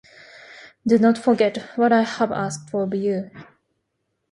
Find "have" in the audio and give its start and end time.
2.01-2.31